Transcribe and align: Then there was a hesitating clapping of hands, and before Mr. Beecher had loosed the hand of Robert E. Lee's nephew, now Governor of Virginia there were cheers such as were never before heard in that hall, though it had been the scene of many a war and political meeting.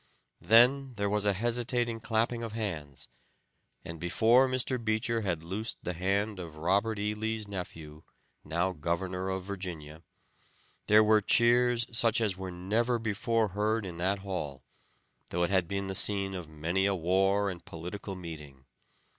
Then 0.41 0.95
there 0.95 1.11
was 1.11 1.25
a 1.25 1.33
hesitating 1.33 1.99
clapping 1.99 2.41
of 2.41 2.53
hands, 2.53 3.07
and 3.85 3.99
before 3.99 4.47
Mr. 4.49 4.83
Beecher 4.83 5.21
had 5.21 5.43
loosed 5.43 5.77
the 5.83 5.93
hand 5.93 6.39
of 6.39 6.55
Robert 6.57 6.97
E. 6.97 7.13
Lee's 7.13 7.47
nephew, 7.47 8.01
now 8.43 8.71
Governor 8.71 9.29
of 9.29 9.43
Virginia 9.43 10.01
there 10.87 11.03
were 11.03 11.21
cheers 11.21 11.85
such 11.95 12.19
as 12.19 12.35
were 12.35 12.49
never 12.49 12.97
before 12.97 13.49
heard 13.49 13.85
in 13.85 13.97
that 13.97 14.17
hall, 14.25 14.63
though 15.29 15.43
it 15.43 15.51
had 15.51 15.67
been 15.67 15.85
the 15.85 15.93
scene 15.93 16.33
of 16.33 16.49
many 16.49 16.87
a 16.87 16.95
war 16.95 17.47
and 17.51 17.63
political 17.63 18.15
meeting. 18.15 18.65